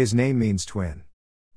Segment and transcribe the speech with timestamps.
[0.00, 1.02] His name means twin.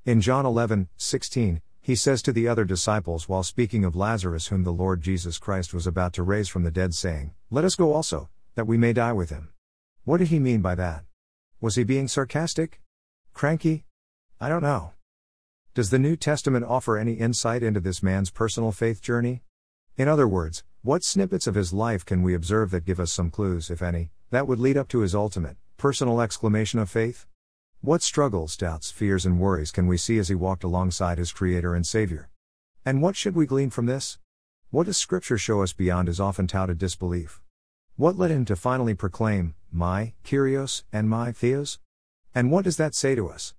[0.04, 4.64] In John 11, 16, he says to the other disciples while speaking of Lazarus, whom
[4.64, 7.94] the Lord Jesus Christ was about to raise from the dead, saying, Let us go
[7.94, 9.48] also, that we may die with him.
[10.04, 11.04] What did he mean by that?
[11.62, 12.82] Was he being sarcastic?
[13.32, 13.86] Cranky?
[14.38, 14.92] I don't know.
[15.72, 19.42] Does the New Testament offer any insight into this man's personal faith journey?
[19.96, 23.30] In other words, what snippets of his life can we observe that give us some
[23.30, 27.24] clues, if any, that would lead up to his ultimate, personal exclamation of faith?
[27.84, 31.74] What struggles, doubts, fears, and worries can we see as he walked alongside his Creator
[31.74, 32.30] and Savior?
[32.82, 34.18] And what should we glean from this?
[34.70, 37.42] What does Scripture show us beyond his often touted disbelief?
[37.96, 41.78] What led him to finally proclaim, My, Kyrios, and my, Theos?
[42.34, 43.52] And what does that say to us?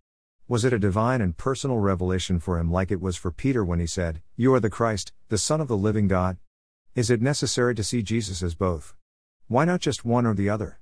[0.47, 3.79] Was it a divine and personal revelation for him like it was for Peter when
[3.79, 6.37] he said, You are the Christ, the Son of the living God?
[6.95, 8.95] Is it necessary to see Jesus as both?
[9.49, 10.79] Why not just one or the other?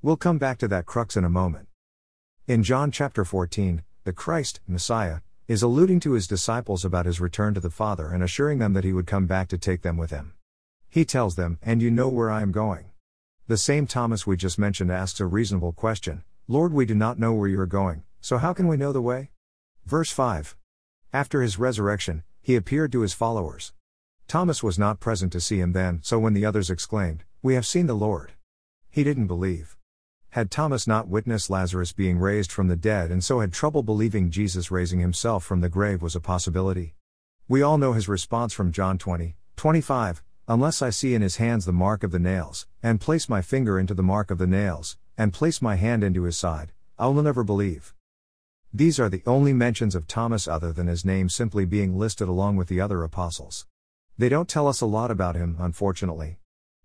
[0.00, 1.66] We'll come back to that crux in a moment.
[2.46, 7.54] In John chapter 14, the Christ, Messiah, is alluding to his disciples about his return
[7.54, 10.10] to the Father and assuring them that he would come back to take them with
[10.10, 10.34] him.
[10.90, 12.90] He tells them, And you know where I am going.
[13.46, 17.32] The same Thomas we just mentioned asks a reasonable question Lord, we do not know
[17.32, 19.30] where you are going, so how can we know the way?
[19.86, 20.54] Verse 5.
[21.14, 23.72] After his resurrection, he appeared to his followers.
[24.28, 27.64] Thomas was not present to see him then, so when the others exclaimed, We have
[27.64, 28.32] seen the Lord,
[28.90, 29.78] he didn't believe.
[30.34, 34.32] Had Thomas not witnessed Lazarus being raised from the dead and so had trouble believing
[34.32, 36.96] Jesus raising himself from the grave was a possibility?
[37.46, 41.66] We all know his response from John 20, 25 Unless I see in his hands
[41.66, 44.98] the mark of the nails, and place my finger into the mark of the nails,
[45.16, 47.94] and place my hand into his side, I will never believe.
[48.72, 52.56] These are the only mentions of Thomas other than his name simply being listed along
[52.56, 53.68] with the other apostles.
[54.18, 56.38] They don't tell us a lot about him, unfortunately.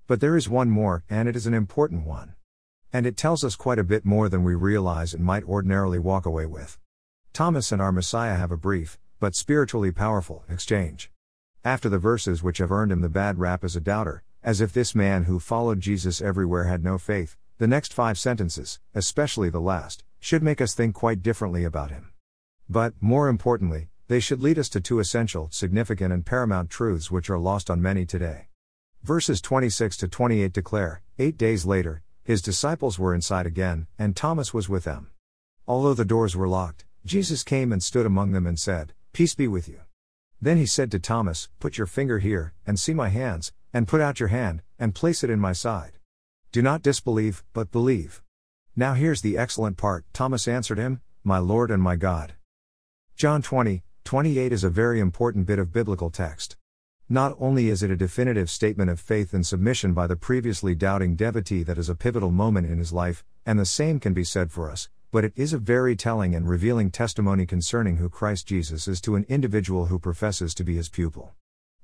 [0.05, 2.35] But there is one more, and it is an important one.
[2.91, 6.25] And it tells us quite a bit more than we realize and might ordinarily walk
[6.25, 6.79] away with.
[7.33, 11.11] Thomas and our Messiah have a brief, but spiritually powerful, exchange.
[11.63, 14.73] After the verses which have earned him the bad rap as a doubter, as if
[14.73, 19.59] this man who followed Jesus everywhere had no faith, the next five sentences, especially the
[19.59, 22.11] last, should make us think quite differently about him.
[22.67, 27.29] But, more importantly, they should lead us to two essential, significant, and paramount truths which
[27.29, 28.47] are lost on many today.
[29.03, 34.53] Verses 26 to 28 declare Eight days later, his disciples were inside again, and Thomas
[34.53, 35.09] was with them.
[35.67, 39.47] Although the doors were locked, Jesus came and stood among them and said, Peace be
[39.47, 39.79] with you.
[40.39, 43.99] Then he said to Thomas, Put your finger here, and see my hands, and put
[43.99, 45.93] out your hand, and place it in my side.
[46.51, 48.21] Do not disbelieve, but believe.
[48.75, 52.33] Now here's the excellent part Thomas answered him, My Lord and my God.
[53.15, 56.58] John 20, 28 is a very important bit of biblical text.
[57.11, 61.15] Not only is it a definitive statement of faith and submission by the previously doubting
[61.15, 64.51] devotee that is a pivotal moment in his life, and the same can be said
[64.51, 68.87] for us, but it is a very telling and revealing testimony concerning who Christ Jesus
[68.87, 71.33] is to an individual who professes to be his pupil.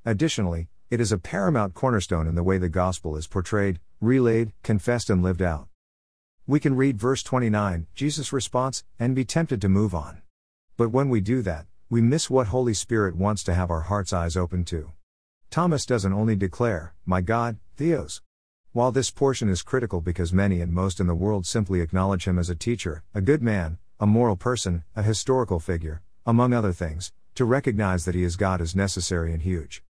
[0.06, 5.10] Additionally, it is a paramount cornerstone in the way the gospel is portrayed, relayed, confessed,
[5.10, 5.68] and lived out.
[6.46, 10.22] We can read verse 29, Jesus' response, and be tempted to move on.
[10.78, 14.14] But when we do that, we miss what Holy Spirit wants to have our heart's
[14.14, 14.92] eyes open to.
[15.50, 18.22] Thomas doesn't only declare, My God, Theos.
[18.74, 22.38] While this portion is critical because many and most in the world simply acknowledge him
[22.38, 27.14] as a teacher, a good man, a moral person, a historical figure, among other things,
[27.36, 29.82] to recognize that he is God is necessary and huge.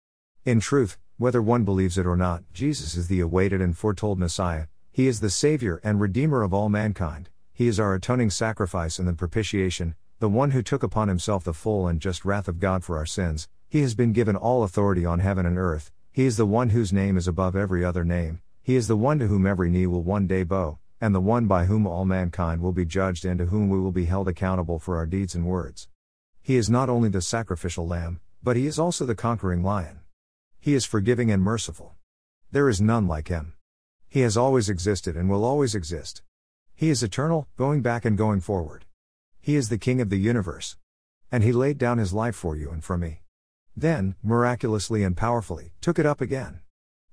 [0.45, 4.67] In truth, whether one believes it or not, Jesus is the awaited and foretold Messiah,
[4.93, 9.09] he is the Savior and Redeemer of all mankind, he is our atoning sacrifice and
[9.09, 12.85] the propitiation, the one who took upon himself the full and just wrath of God
[12.85, 16.37] for our sins, he has been given all authority on heaven and earth, he is
[16.37, 19.45] the one whose name is above every other name, he is the one to whom
[19.45, 22.85] every knee will one day bow, and the one by whom all mankind will be
[22.85, 25.89] judged and to whom we will be held accountable for our deeds and words.
[26.41, 29.99] He is not only the sacrificial lamb, but he is also the conquering lion.
[30.61, 31.97] He is forgiving and merciful.
[32.53, 33.55] There is none like him.
[34.07, 36.23] He has always existed and will always exist.
[36.77, 38.85] He is eternal, going back and going forward.
[39.41, 40.77] He is the King of the universe.
[41.33, 43.23] And he laid down his life for you and for me.
[43.77, 46.61] Then, miraculously and powerfully, took it up again.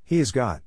[0.03, 0.61] He is God.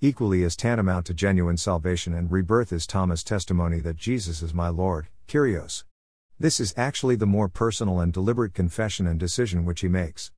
[0.00, 4.68] Equally as tantamount to genuine salvation and rebirth is Thomas' testimony that Jesus is my
[4.68, 5.82] Lord, Kyrios.
[6.38, 10.30] This is actually the more personal and deliberate confession and decision which he makes.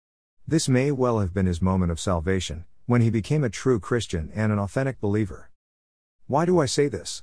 [0.48, 4.32] This may well have been his moment of salvation, when he became a true Christian
[4.34, 5.50] and an authentic believer.
[6.26, 7.22] Why do I say this?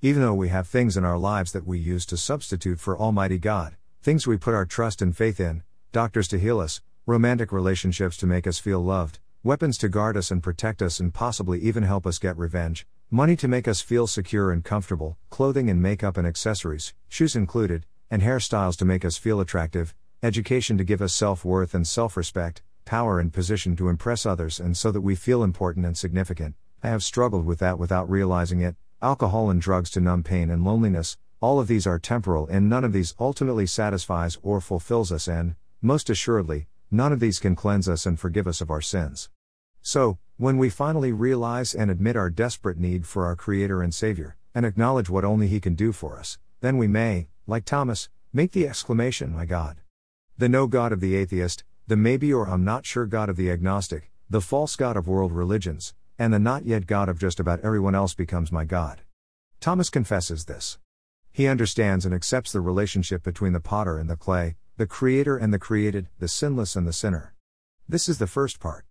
[0.00, 3.38] Even though we have things in our lives that we use to substitute for Almighty
[3.38, 5.62] God, things we put our trust and faith in,
[5.92, 10.30] doctors to heal us, romantic relationships to make us feel loved, weapons to guard us
[10.30, 14.06] and protect us and possibly even help us get revenge, money to make us feel
[14.06, 19.18] secure and comfortable, clothing and makeup and accessories, shoes included, and hairstyles to make us
[19.18, 23.90] feel attractive, education to give us self worth and self respect, power and position to
[23.90, 26.54] impress others and so that we feel important and significant.
[26.82, 28.76] I have struggled with that without realizing it.
[29.02, 32.82] Alcohol and drugs to numb pain and loneliness, all of these are temporal and none
[32.82, 37.88] of these ultimately satisfies or fulfills us, and, most assuredly, none of these can cleanse
[37.88, 39.28] us and forgive us of our sins.
[39.82, 44.36] So, when we finally realize and admit our desperate need for our Creator and Savior,
[44.54, 48.52] and acknowledge what only He can do for us, then we may, like Thomas, make
[48.52, 49.76] the exclamation, My God.
[50.38, 53.50] The no God of the atheist, the maybe or I'm not sure God of the
[53.50, 57.60] agnostic, the false God of world religions, and the not yet God of just about
[57.60, 59.02] everyone else becomes my God.
[59.60, 60.78] Thomas confesses this.
[61.30, 65.54] He understands and accepts the relationship between the potter and the clay, the creator and
[65.54, 67.32] the created, the sinless and the sinner.
[67.88, 68.84] This is the first part.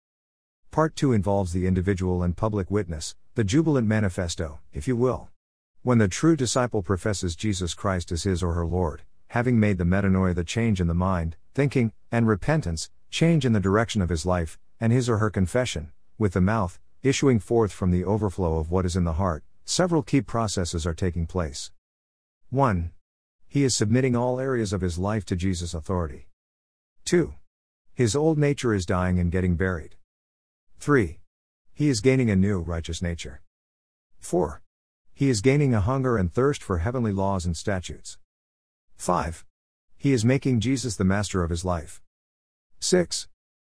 [0.72, 5.28] Part 2 involves the individual and public witness, the jubilant manifesto, if you will.
[5.82, 9.84] When the true disciple professes Jesus Christ as his or her Lord, having made the
[9.84, 14.26] metanoia the change in the mind, thinking, and repentance, change in the direction of his
[14.26, 18.72] life, and his or her confession, with the mouth, issuing forth from the overflow of
[18.72, 21.72] what is in the heart, several key processes are taking place.
[22.52, 22.92] 1.
[23.54, 26.28] He is submitting all areas of his life to Jesus' authority.
[27.06, 27.36] 2.
[27.94, 29.96] His old nature is dying and getting buried.
[30.80, 31.20] 3.
[31.72, 33.44] He is gaining a new righteous nature.
[34.18, 34.64] 4.
[35.14, 38.18] He is gaining a hunger and thirst for heavenly laws and statutes.
[38.96, 39.46] 5.
[39.98, 42.02] He is making Jesus the master of his life.
[42.80, 43.28] 6.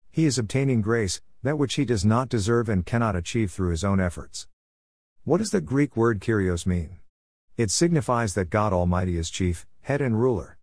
[0.09, 3.83] He is obtaining grace, that which he does not deserve and cannot achieve through his
[3.83, 4.47] own efforts.
[5.25, 6.99] What does the Greek word kyrios mean?
[7.57, 10.57] It signifies that God Almighty is chief, head, and ruler.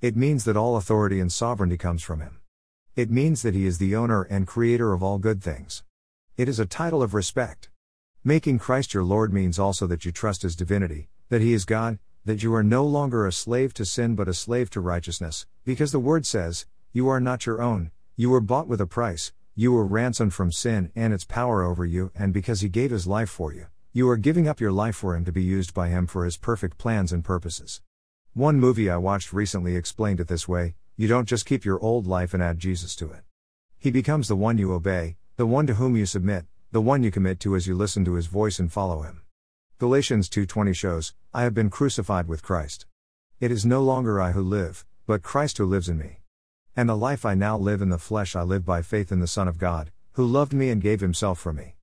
[0.00, 2.40] It means that all authority and sovereignty comes from him.
[2.94, 5.82] It means that he is the owner and creator of all good things.
[6.36, 7.70] It is a title of respect.
[8.24, 11.98] Making Christ your Lord means also that you trust His divinity, that He is God,
[12.24, 15.92] that you are no longer a slave to sin but a slave to righteousness, because
[15.92, 19.72] the Word says, You are not your own, you were bought with a price, you
[19.72, 23.30] were ransomed from sin and its power over you, and because He gave His life
[23.30, 26.06] for you, you are giving up your life for Him to be used by Him
[26.06, 27.80] for His perfect plans and purposes.
[28.36, 32.08] One movie I watched recently explained it this way you don't just keep your old
[32.08, 33.22] life and add Jesus to it.
[33.78, 37.12] He becomes the one you obey, the one to whom you submit, the one you
[37.12, 39.22] commit to as you listen to his voice and follow him.
[39.78, 42.86] Galatians 2:20 shows, I have been crucified with Christ.
[43.38, 46.18] It is no longer I who live, but Christ who lives in me.
[46.74, 49.28] And the life I now live in the flesh I live by faith in the
[49.28, 51.76] Son of God, who loved me and gave himself for me.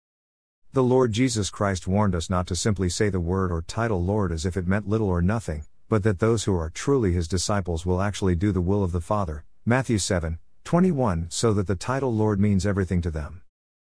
[0.73, 4.33] The Lord Jesus Christ warned us not to simply say the word or title Lord
[4.33, 7.85] as if it meant little or nothing, but that those who are truly his disciples
[7.85, 9.43] will actually do the will of the Father.
[9.65, 13.41] Matthew 7, 21, so that the title Lord means everything to them.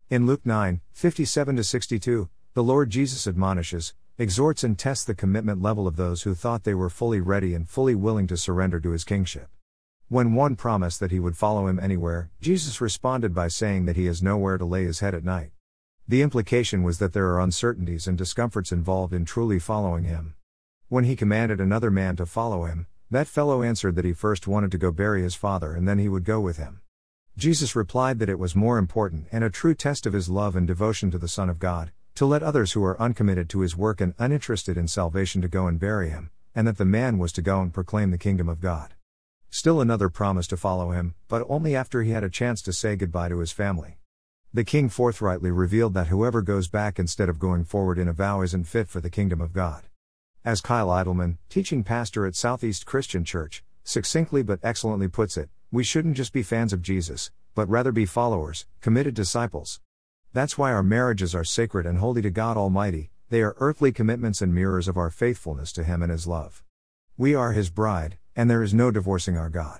[0.09, 5.87] In Luke 9, 57 62, the Lord Jesus admonishes, exhorts, and tests the commitment level
[5.87, 9.05] of those who thought they were fully ready and fully willing to surrender to his
[9.05, 9.47] kingship.
[10.09, 14.07] When one promised that he would follow him anywhere, Jesus responded by saying that he
[14.07, 15.51] has nowhere to lay his head at night.
[16.05, 20.35] The implication was that there are uncertainties and discomforts involved in truly following him.
[20.93, 24.69] When he commanded another man to follow him, that fellow answered that he first wanted
[24.73, 26.81] to go bury his father and then he would go with him.
[27.35, 30.67] Jesus replied that it was more important and a true test of his love and
[30.67, 34.01] devotion to the Son of God, to let others who are uncommitted to his work
[34.01, 37.41] and uninterested in salvation to go and bury him, and that the man was to
[37.41, 38.93] go and proclaim the kingdom of God.
[39.49, 42.95] Still another promised to follow him, but only after he had a chance to say
[42.95, 43.97] goodbye to his family.
[44.53, 48.43] The king forthrightly revealed that whoever goes back instead of going forward in a vow
[48.43, 49.85] isn't fit for the kingdom of God.
[50.45, 55.85] As Kyle Idleman, teaching pastor at Southeast Christian Church, succinctly but excellently puts it, we
[55.85, 59.79] shouldn't just be fans of Jesus, but rather be followers, committed disciples.
[60.33, 64.41] That's why our marriages are sacred and holy to God Almighty, they are earthly commitments
[64.41, 66.61] and mirrors of our faithfulness to Him and His love.
[67.15, 69.79] We are His bride, and there is no divorcing our God.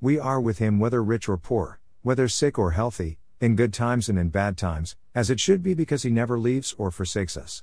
[0.00, 4.08] We are with Him whether rich or poor, whether sick or healthy, in good times
[4.08, 7.62] and in bad times, as it should be because He never leaves or forsakes us.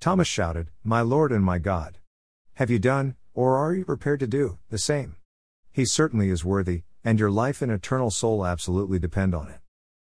[0.00, 1.98] Thomas shouted, My Lord and my God.
[2.54, 5.16] Have you done, or are you prepared to do, the same?
[5.72, 9.60] He certainly is worthy, and your life and eternal soul absolutely depend on it.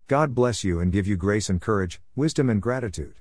[0.07, 3.13] God bless you and give you grace and courage, wisdom and gratitude.